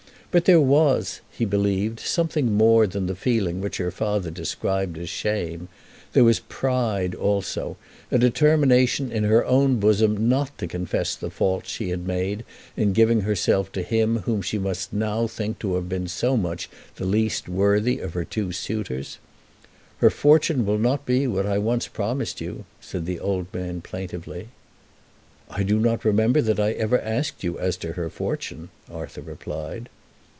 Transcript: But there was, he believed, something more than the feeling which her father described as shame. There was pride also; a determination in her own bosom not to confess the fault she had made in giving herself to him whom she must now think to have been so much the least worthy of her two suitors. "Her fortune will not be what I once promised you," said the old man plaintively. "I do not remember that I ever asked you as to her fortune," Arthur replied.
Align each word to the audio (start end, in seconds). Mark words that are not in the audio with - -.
But 0.33 0.45
there 0.45 0.61
was, 0.61 1.19
he 1.29 1.43
believed, 1.43 1.99
something 1.99 2.53
more 2.55 2.87
than 2.87 3.07
the 3.07 3.17
feeling 3.17 3.59
which 3.59 3.79
her 3.79 3.91
father 3.91 4.31
described 4.31 4.97
as 4.97 5.09
shame. 5.09 5.67
There 6.13 6.23
was 6.23 6.39
pride 6.39 7.13
also; 7.13 7.75
a 8.09 8.17
determination 8.17 9.11
in 9.11 9.25
her 9.25 9.43
own 9.45 9.77
bosom 9.77 10.29
not 10.29 10.57
to 10.59 10.67
confess 10.67 11.15
the 11.15 11.29
fault 11.29 11.67
she 11.67 11.89
had 11.89 12.07
made 12.07 12.45
in 12.77 12.93
giving 12.93 13.19
herself 13.19 13.73
to 13.73 13.81
him 13.83 14.19
whom 14.19 14.41
she 14.41 14.57
must 14.57 14.93
now 14.93 15.27
think 15.27 15.59
to 15.59 15.75
have 15.75 15.89
been 15.89 16.07
so 16.07 16.37
much 16.37 16.69
the 16.95 17.03
least 17.03 17.49
worthy 17.49 17.99
of 17.99 18.13
her 18.13 18.23
two 18.23 18.53
suitors. 18.53 19.17
"Her 19.97 20.09
fortune 20.09 20.65
will 20.65 20.79
not 20.79 21.05
be 21.05 21.27
what 21.27 21.45
I 21.45 21.57
once 21.57 21.89
promised 21.89 22.39
you," 22.39 22.63
said 22.79 23.05
the 23.05 23.19
old 23.19 23.53
man 23.53 23.81
plaintively. 23.81 24.47
"I 25.49 25.63
do 25.63 25.77
not 25.77 26.05
remember 26.05 26.41
that 26.41 26.57
I 26.57 26.71
ever 26.71 27.01
asked 27.01 27.43
you 27.43 27.59
as 27.59 27.75
to 27.77 27.91
her 27.91 28.09
fortune," 28.09 28.69
Arthur 28.89 29.19
replied. 29.19 29.89